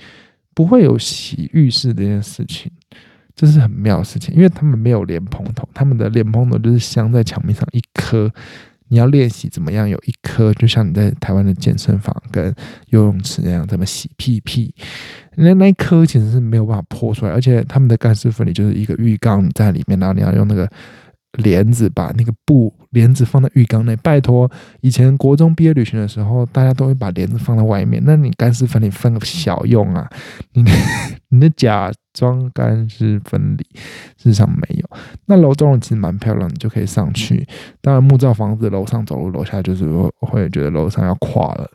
[0.53, 2.71] 不会有洗浴室这件事情，
[3.35, 4.35] 这是很妙的事情。
[4.35, 8.31] 因为他们没有莲蓬头，他们的莲蓬头就是镶在墙壁上一颗。
[8.95, 12.55] 你要练习怎么样有一颗，就像你在台湾的健身房跟
[12.91, 14.73] 游泳池那样，怎么洗屁屁？
[15.35, 20.71] 那那一颗其实是没有办法破出来，而且他们的干湿分离就是一个浴缸你在里面，然后你要用那个
[21.37, 23.97] 帘子把那个布帘子放在浴缸内。
[23.97, 30.09] 拜托，以前国中毕业旅行的时候，大家都会把帘子放在外面，那你干湿分离分个小用啊？
[30.53, 30.65] 你
[31.31, 33.65] 你的假装干湿分离，
[34.17, 34.89] 事实上没有。
[35.27, 37.47] 那楼中其实蛮漂亮，你就可以上去。
[37.81, 39.85] 当然木造房子楼上走路，楼下就是
[40.21, 41.69] 会觉得楼上要垮了。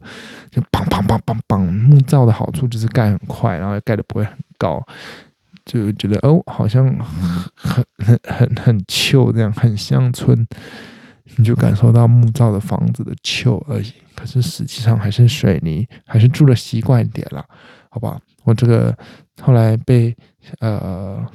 [0.50, 4.82] 就砰砰砰砰砰，木造的好处就是盖很快，然后盖的不会很高，
[5.66, 6.86] 就觉得哦，好像
[7.56, 10.48] 很很很很旧这样，很乡村，
[11.38, 13.94] 你就感受到木造的房子的旧而已。
[14.16, 17.46] 可是实际上还是水泥，还是住的习惯一点了，
[17.90, 18.20] 好吧？
[18.44, 18.98] 我这个
[19.42, 20.16] 后来被
[20.60, 21.26] 呃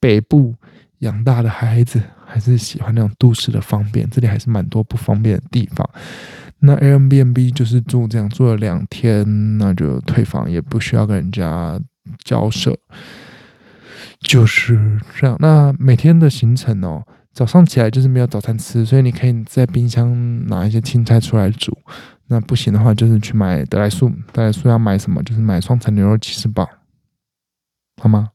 [0.00, 0.54] 北部
[1.00, 5.88] 养大的孩子，还是喜欢那种都市的方便，这里还是蛮多不方便的地方。
[6.60, 11.78] 那 Airbnb 就是住这样，住了两天，那就退房，也不需要跟人家
[12.24, 12.74] 交涉，
[14.24, 15.36] 就是这样。
[15.38, 21.76] 那每天的行程哦，早上起来就是没有早餐吃，所以你可以在冰箱拿一些青菜出来煮。
[22.26, 24.10] 那不行的话，就是去买德莱素。
[24.32, 25.22] 德莱素要买什么？
[25.22, 26.68] 就是买双层牛肉起司堡，
[28.02, 28.30] 好吗？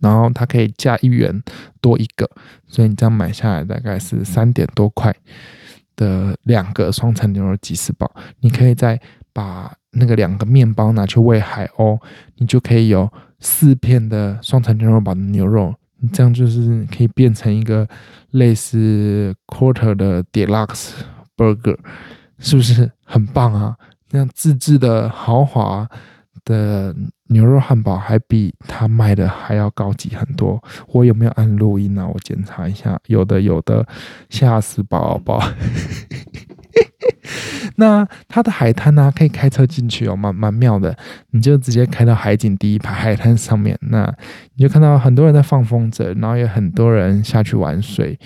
[0.00, 1.42] 然后它可以加一元
[1.80, 2.30] 多一个，
[2.66, 5.14] 所以你这样买下来大概是三点多块。
[5.96, 9.00] 的两个双层牛肉鸡翅堡，你可以再
[9.32, 11.98] 把那个两个面包拿去喂海鸥，
[12.36, 17.88] 你就可以有四片的双层牛肉堡的牛肉，你这样就是可以变成一个
[18.30, 20.90] 类似 quarter 的 deluxe
[21.36, 21.78] burger，
[22.38, 23.76] 是不是很棒啊？
[24.10, 25.88] 那样自制的豪华
[26.44, 26.94] 的。
[27.28, 30.62] 牛肉汉堡还比他卖的还要高级很多。
[30.88, 32.06] 我有没有按录音呢？
[32.06, 33.84] 我检查一下，有的有的，
[34.28, 35.42] 吓死宝宝。
[37.76, 40.96] 那它的海滩呢，可以开车进去哦，蛮蛮妙的。
[41.30, 44.12] 你就直接开到海景第一排海滩上面，那
[44.54, 48.18] 你就看到很多人在放风筝，然后有很多人下去玩水。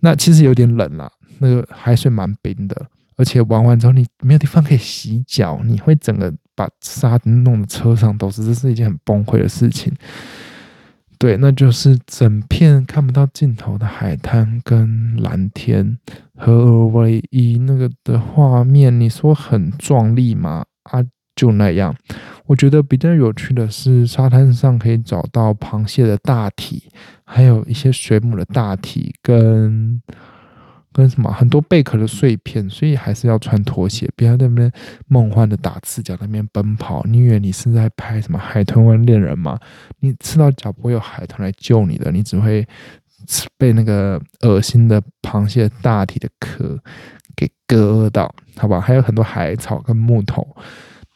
[0.00, 6.32] 那其实有点冷了，那个海水蛮冰的，而且玩完之后你没有地方可以洗脚，你会整个。
[6.58, 9.92] 把沙弄的车上都是，这是一件很崩溃的事情。
[11.18, 15.98] 对，那就是整片看不到尽头的海滩跟蓝天
[16.36, 20.64] 合而为一那个的画面，你说很壮丽吗？
[20.84, 21.04] 啊，
[21.34, 21.94] 就那样。
[22.46, 26.84] 我觉得比较有趣的是，沙滩上可以找到螃蟹的大体，
[27.24, 30.00] 还有一些水母的大体跟。
[30.98, 34.72] 跟什么很多贝壳的碎片，所以还是要穿拖鞋，不要在那边
[35.06, 37.04] 梦幻的打赤脚那边奔跑。
[37.06, 39.56] 你以为你是在拍什么海豚湾恋人吗？
[40.00, 42.66] 你赤到脚不会有海豚来救你的，你只会
[43.56, 46.76] 被那个恶心的螃蟹大体的壳
[47.36, 48.80] 给割到，好吧？
[48.80, 50.44] 还有很多海草跟木头。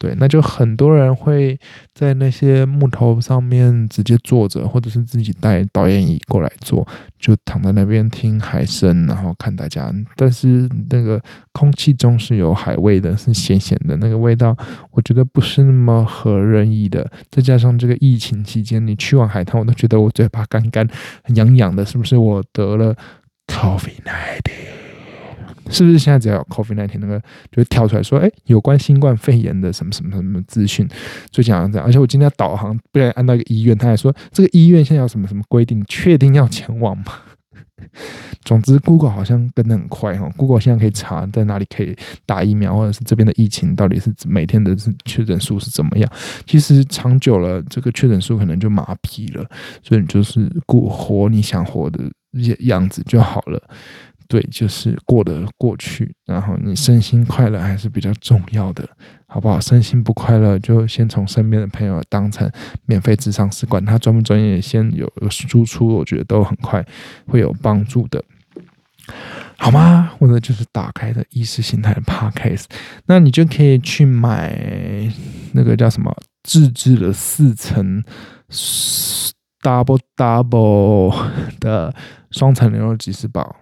[0.03, 1.57] 对，那就很多人会
[1.95, 6.85] 在那些木头上面直接坐着，或者是自己带导演椅过来坐，
[7.21, 9.95] 就躺在那边听海声，然后看大家。
[10.17, 14.57] 但是那个空气中是有海味的，是咸咸的那个味道，
[14.91, 17.09] 我觉得不是那么合人意的。
[17.31, 20.85] 再加上这个疫情期间，你去完海滩，我都觉得我嘴巴干干、
[21.37, 22.93] 痒痒的，是不是我得了
[23.47, 24.72] COVID-19？
[25.71, 27.19] 是不是现在只要有 COVID 那天那个
[27.51, 30.89] 就会跳出来说，哎，有关新冠肺炎的什么什么什么资讯？
[31.31, 37.05] 最近好像这样，而且我今天导航不然按到一个医院，他还说这个医院现在有什么什么规定，确定要前往吗？
[38.45, 40.31] 总之，Google 好像跟得很快哈。
[40.37, 46.09] Google 现在可以查在哪里可以打疫苗，或者是这边的疫情到底是每天的确诊数是怎么样。
[46.47, 49.45] 其实长久了，这个确诊数可能就麻痹了，
[49.83, 51.99] 所以你就是过活你想活的
[52.61, 53.61] 样子就好了。
[54.33, 58.89] 对，就是过得过去，然后你身心快乐还是比较重要的，
[59.27, 59.61] 好不好？
[59.61, 62.51] 身心不快乐，就先从身边的朋友当成
[62.87, 66.83] 免费智商师，管他专不专业，先有个输出，我觉得都很快
[67.27, 68.25] 会有帮助的，
[69.59, 70.11] 好吗？
[70.19, 72.65] 或者就是打开的意识形态的 podcast，
[73.05, 74.59] 那你就可以去买
[75.53, 76.11] 那个叫什么
[76.43, 78.03] 自制的四层
[79.61, 81.15] double double
[81.61, 81.95] 的
[82.31, 83.57] 双层牛肉吉士堡。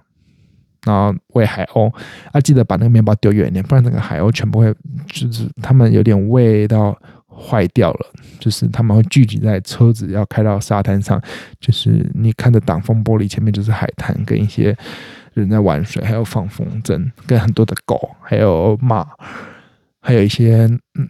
[0.84, 1.92] 然后喂海鸥，
[2.32, 4.74] 啊，记得把那个面包丢远一点，不然那个海鸥全部会，
[5.06, 6.96] 就是它们有点味道
[7.28, 8.06] 坏掉了，
[8.38, 11.20] 就是它们会聚集在车子要开到沙滩上，
[11.60, 14.76] 就是你看着挡风玻璃前面就是海滩跟一些
[15.34, 19.06] 人在玩水，还有放风筝，跟很多的狗，还有马，
[20.00, 21.08] 还有一些嗯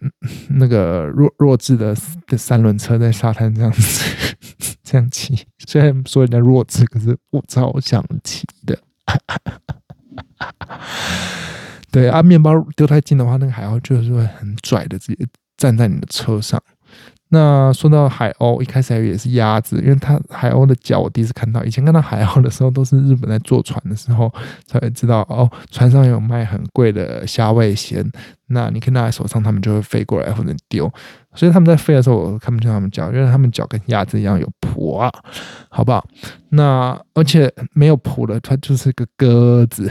[0.49, 1.95] 那个弱弱智的
[2.27, 4.35] 的三轮车在沙滩这样子
[4.83, 8.77] 这样骑，虽然说人家弱智，可是我超想骑的。
[9.05, 9.17] 哈
[11.91, 15.25] 对啊，面包丢太近的话，那个海鸥就是会很拽的，直接
[15.57, 16.61] 站在你的车上。
[17.33, 21.63] 那说到海鸥，一开始还以为也是鸭子，因为它海鸥的脚我第一次看到。
[21.63, 24.29] 以前看到海鸥的时候，都是日本在坐船的时候
[24.65, 28.05] 才会知道哦，船上有卖很贵的虾味鲜，
[28.47, 30.91] 那你可以拿在手上，他们就会飞过来或者丢。
[31.33, 35.09] 所以他们在飞的时候，我看不见他们脚，因为他们脚跟鸭子一样有蹼啊，
[35.69, 36.05] 好不好？
[36.49, 39.89] 那而且没有蹼的，它就是个鸽子。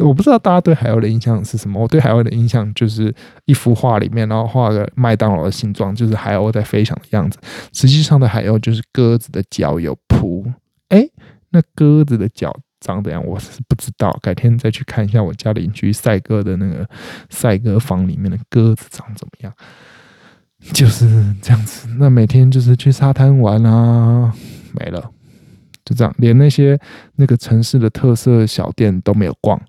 [0.00, 1.80] 我不知道大家对海鸥的印象是什么。
[1.80, 7.38] 我对海鸥的印象就是一幅画里面，然后画个麦当劳的形状，就是海鸥在飞翔的样子。
[7.72, 10.52] 实际上的海鸥就是鸽子的脚有蹼。
[10.88, 11.08] 哎，
[11.50, 13.24] 那鸽子的脚长怎样？
[13.26, 14.16] 我是不知道。
[14.22, 16.88] 改天再去看一下我家邻居赛鸽的那个
[17.30, 19.52] 赛鸽房里面的鸽子长怎么样。
[20.72, 21.88] 就是这样子。
[21.98, 24.32] 那每天就是去沙滩玩啊，
[24.78, 25.10] 没了。
[25.84, 26.78] 就这样，连那些
[27.16, 29.60] 那个城市的特色小店都没有逛，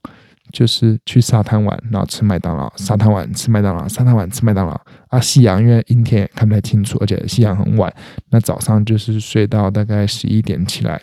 [0.51, 4.79] 就是去沙滩玩，然后吃麦当劳，沙滩玩吃麦当劳，沙滩玩吃麦当劳。
[5.07, 7.93] 啊，夕阳因为阴天也看不太清楚，而且夕阳很晚，
[8.29, 11.01] 那早上就是睡到大概十一点起来。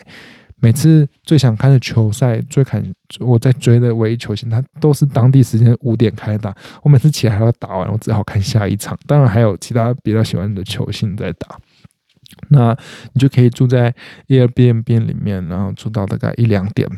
[0.62, 2.84] 每次最想看的球赛，最看
[3.18, 6.54] 我在追的唯一球星，他都是当地时间五点开打。
[6.82, 8.94] 我每次起来还要打完，我只好看下一场。
[9.06, 11.58] 当然还有其他比较喜欢的球星在打。
[12.48, 12.76] 那
[13.12, 13.94] 你就可以住在
[14.28, 16.88] Airbnb 里面，然后住到大概一两点，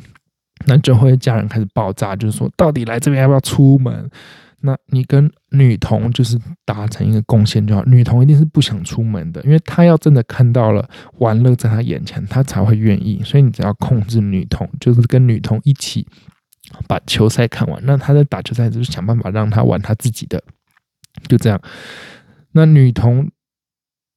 [0.67, 4.11] 那就会家人开始爆炸，就是说到底来这边要不要出门？
[4.61, 13.21] 那你跟女童就是达成一个贡献就好，女童一定是不想出门的，因为她要真的看到了玩乐在她眼前，她才会愿意。
[13.25, 16.07] 所以你只要控制女童，就是跟女童一起
[16.87, 20.41] 把球赛看完，那她在打球赛就是想办法让她玩她自己的，
[21.27, 21.61] 就这样。
[22.53, 23.29] 那女童。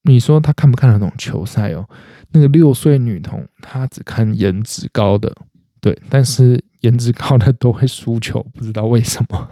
[0.08, 1.88] 你说他看不看得懂球赛哦？
[2.32, 5.36] 那个六岁女童，她只看颜值高的，
[5.82, 9.50] 对，但是颜值高的都会输球，不知道为什么。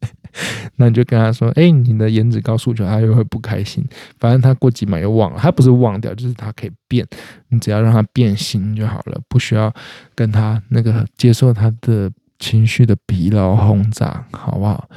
[0.76, 3.84] 那你就跟他说：“哎，你的颜值高输球，他又会不开心。
[4.20, 7.04] 反正他过几秒又忘了，他不是忘掉，就是他可以变。
[7.48, 9.72] 你只要让他变心就好了，不需要
[10.14, 14.88] 跟他那个接受他的情绪的疲劳轰炸，好不好？”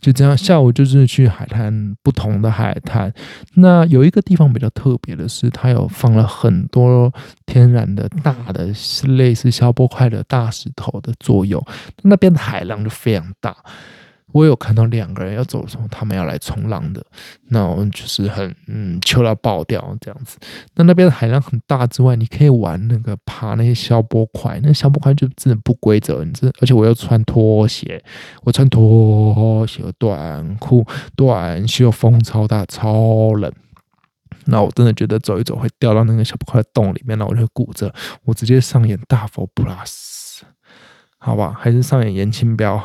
[0.00, 3.12] 就这样，下午就是去海滩，不同的海滩。
[3.54, 7.12] 那有一个地方比较特别的是，它有放了很多
[7.46, 8.68] 天然的大的，
[9.08, 11.62] 类似消波块的大石头的作用。
[12.02, 13.56] 那边的海浪就非常大。
[14.32, 17.02] 我有看到两个人要走的时候，他们要来冲浪的，
[17.48, 20.36] 那我们就是很嗯，秋到爆掉这样子。
[20.74, 28.02] 那那边的海浪很大之外，你可以玩那个爬那些消波块，那消波块就真的不规则，你这而且我要穿拖鞋，
[28.42, 30.84] 我穿拖鞋短裤
[31.14, 33.50] 短袖，风超大超冷。
[34.48, 37.92] 那我真的觉得走一走会掉到那个小波块洞里面，那我就骨折。
[38.24, 40.42] 我直接上演大佛 plus，
[41.18, 42.80] 好吧，还是上演严清标。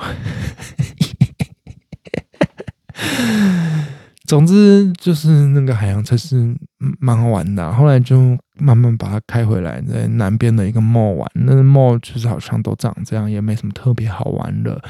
[4.28, 6.56] 总之就是那个海洋车是
[7.00, 11.30] 蛮好玩的，后来就慢慢把它开回来，在南边的一个 mall 玩。
[11.34, 14.82] 那 mall 就是好像都长这样，也没什么特别好玩的。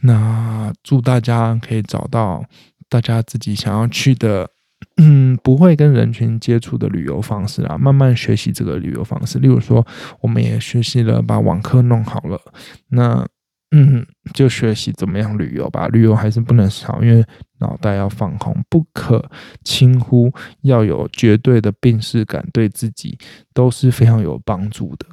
[0.00, 2.44] 那祝大家可以找到
[2.88, 4.48] 大家自己想要去的
[4.96, 9.38] 嗯，不会跟人群接触的旅游方式啊，慢慢学习这个旅游方式。
[9.38, 9.86] 例如说，
[10.20, 12.40] 我们也学习了把网课弄好了，
[12.88, 13.24] 那
[13.70, 15.86] 嗯，就学习怎么样旅游吧。
[15.88, 17.24] 旅游还是不能少，因为
[17.58, 19.30] 脑袋要放空，不可
[19.64, 20.32] 轻忽，
[20.62, 23.18] 要有绝对的病视感，对自己
[23.52, 25.06] 都是非常有帮助的。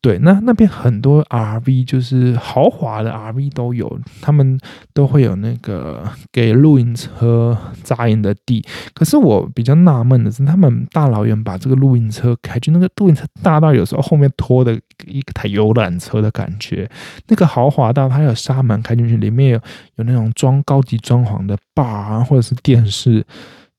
[0.00, 4.58] 对，那那边很多 RV 就是豪华的 RV 都有，他们
[4.94, 8.64] 都会有那个给露营车扎营的地。
[8.94, 14.72] 可是我比较纳闷的是，他们大老远把这个露营车开去，那个露营车大到有时候后面拖的
[15.06, 16.88] 一台游览车的感觉。
[17.26, 19.60] 那个豪华到它有纱门开进去，里面有
[19.96, 23.26] 有那种装高级装潢的 bar 啊，或者是电视。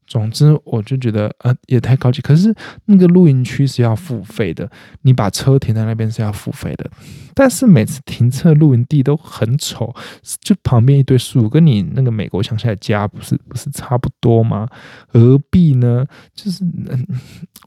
[0.09, 2.19] 总之，我就觉得呃也太高级。
[2.19, 2.53] 可是
[2.85, 4.69] 那个露营区是要付费的，
[5.03, 6.89] 你把车停在那边是要付费的。
[7.35, 9.95] 但是每次停车露营地都很丑，
[10.41, 14.67] 就旁边一堆树，跟你那个美国乡下的家不是不是差不多吗？
[15.07, 16.03] 何必呢？
[16.33, 16.63] 就是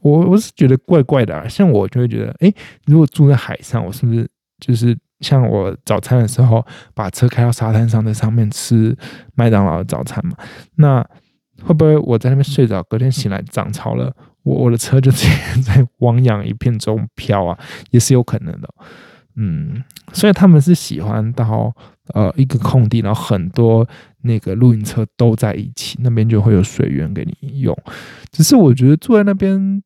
[0.01, 1.47] 我我是觉得怪怪的啊。
[1.47, 2.53] 像我就会觉得，哎，
[2.85, 4.29] 如果住在海上，我是不是
[4.59, 6.63] 就是像我早餐的时候
[6.93, 8.95] 把车开到沙滩上，在上面吃
[9.33, 10.35] 麦当劳的早餐嘛？
[10.75, 11.03] 那
[11.65, 17.57] 会不会我在那边睡着，隔天醒来涨潮了，我我的车就直接在汪洋一片中飘啊，
[17.91, 18.69] 也是有可能的。
[19.35, 21.73] 嗯，所以他们是喜欢到
[22.13, 23.87] 呃一个空地，然后很多
[24.21, 27.75] 那个露营车都在一起，那边就会有水源给你用。
[28.31, 29.81] 只是我觉得住在那边，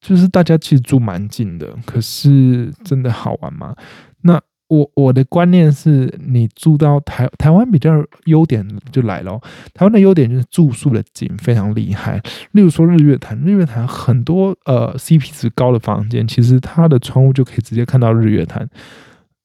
[0.00, 3.74] 就是大家其实住蛮近的，可是真的好玩吗？
[4.22, 4.40] 那。
[4.70, 9.38] 我我的观念是，你住到台台湾比较优点就来了。
[9.74, 18.66] 台湾的优点就是住宿的景非常厉害，例如说日月潭，日月潭很多呃 CP 值高的房间，其实它的窗户就可以直接看到日月潭。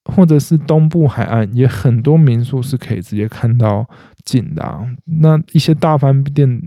[0.08, 3.84] 或者是东部海岸也很多民宿是可以直接看到
[4.26, 6.60] 近的啊，那一些大饭店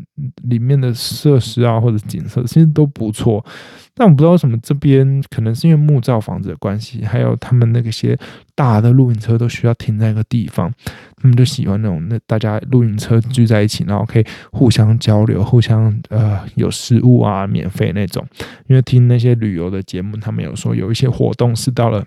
[0.43, 3.45] 里面的设施啊或者景色其实都不错，
[3.93, 8.17] 但我不知道为什么这边可能是因为木造房子的关系，还有他们那个些
[8.55, 10.73] 大的露营车都需要停在一个地方，
[11.17, 18.25] 他们就喜欢那种那大家露营车聚在一起，然后可以互相交流，互相呃有食物啊免费那种，
[18.67, 22.05] 因为听那些旅游的节目，他们有说有一些活动是到了。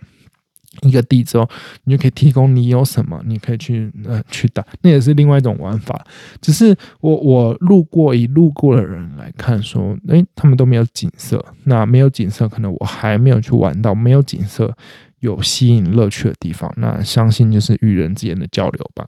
[0.81, 1.49] 一个地之后，
[1.85, 6.05] 你就可以提供你有什么，你可以去呃去打，那也是另外一种玩法。
[6.41, 14.75] 只是我我路过以路过的人来看，说，诶，他们都没有景色，那没有景色，可能我还没有去玩到没有景色
[15.21, 16.73] 有吸引乐趣的地方。
[16.77, 19.07] 那相信就是与人之间的交流吧。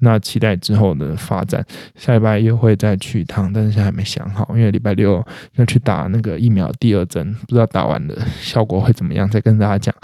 [0.00, 1.64] 那期待之后的发展，
[1.96, 9.94] 下礼拜又会再去一趟，但是现在还没想好，因为礼拜六要去打那个疫苗第二针，不知道打完的效果会怎么样，再跟大家讲。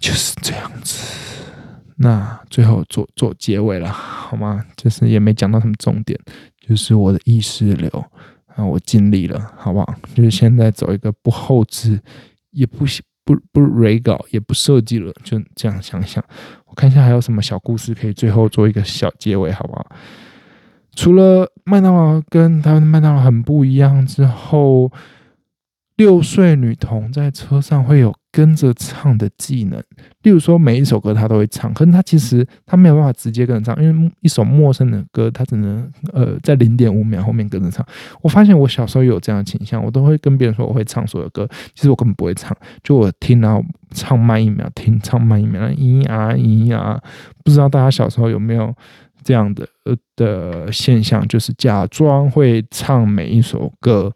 [0.00, 1.44] 就是这样子，
[1.96, 4.64] 那最后做做结尾了，好吗？
[4.76, 6.18] 就是也没讲到什么重点，
[6.66, 7.88] 就是我的意识流
[8.46, 9.94] 啊，我尽力了，好不好？
[10.14, 12.00] 就是现在走一个不后置，
[12.50, 12.86] 也不
[13.24, 16.24] 不不蕊稿，也不设计了，就这样想想。
[16.64, 19.86] 我看一下还有什么小故事可以最后做一个小结尾，好不好？
[20.96, 24.90] 除了麦当劳跟他们的麦当劳很不一样之后。
[25.96, 29.82] 六岁女童在车上会有跟着唱的技能，
[30.22, 37.84] 例如说每一首歌他都会唱，可是他其实他没有办法直接跟着唱，因为一首陌生的歌，他只能呃在零点五秒后面跟着唱。
[38.22, 47.00] 我发现我小时候有这样的倾向，我都会跟别人说我会唱所有歌，其实我根本不会唱，就我听然后唱慢一秒，听唱慢一秒，咿呀咿呀，
[47.44, 48.72] 不知道大家小时候有没有
[49.24, 54.14] 这样的呃的现象，就是假装会唱每一首歌。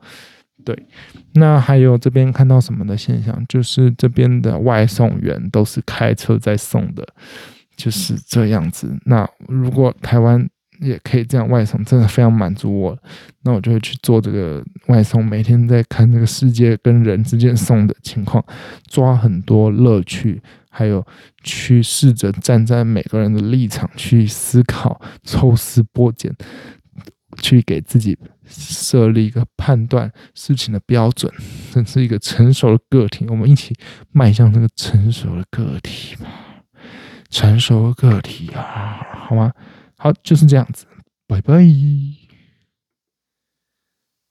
[0.65, 0.87] 对，
[1.35, 7.07] 那还有这边看到什么的现象，就是这边的外送员都是开车在送的，
[7.77, 8.97] 就是这样子。
[9.05, 10.49] 那如果台湾
[10.81, 12.99] 也可以这样外送，真的非常满足我，
[13.43, 18.45] 那我就会去做这个外送，每天在看这个世界跟人之间送的情况，
[18.89, 21.07] 抓很多乐趣，还有
[21.43, 26.35] 去试着站在每个人的立场去思考，抽丝剥茧。
[27.41, 28.17] 去给自己
[28.47, 31.33] 设立一个判断事情的标准，
[31.73, 33.27] 这是一个成熟的个体。
[33.29, 33.75] 我们一起
[34.13, 36.27] 迈向这个成熟的个体吧，
[37.31, 39.53] 成熟的个体啊，好吗？
[39.97, 40.87] 好，就是这样子，
[41.27, 42.24] 拜拜。